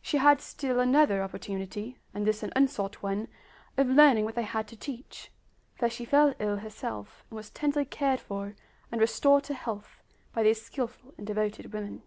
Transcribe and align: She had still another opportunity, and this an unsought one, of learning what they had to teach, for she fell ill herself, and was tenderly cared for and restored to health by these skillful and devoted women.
She 0.00 0.18
had 0.18 0.40
still 0.40 0.78
another 0.78 1.24
opportunity, 1.24 1.98
and 2.14 2.24
this 2.24 2.44
an 2.44 2.52
unsought 2.54 3.02
one, 3.02 3.26
of 3.76 3.88
learning 3.88 4.24
what 4.24 4.36
they 4.36 4.44
had 4.44 4.68
to 4.68 4.76
teach, 4.76 5.32
for 5.74 5.90
she 5.90 6.04
fell 6.04 6.34
ill 6.38 6.58
herself, 6.58 7.24
and 7.30 7.34
was 7.36 7.50
tenderly 7.50 7.84
cared 7.84 8.20
for 8.20 8.54
and 8.92 9.00
restored 9.00 9.42
to 9.42 9.54
health 9.54 10.04
by 10.32 10.44
these 10.44 10.62
skillful 10.62 11.14
and 11.18 11.26
devoted 11.26 11.72
women. 11.72 12.04